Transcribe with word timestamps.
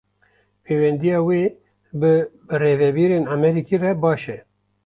Pêwendiya 0.63 1.19
we 1.27 1.39
bi 1.99 2.13
birêvebirên 2.47 3.25
Amerîkî 3.35 3.75
re 3.83 3.91
baş 4.03 4.23
e 4.35 4.37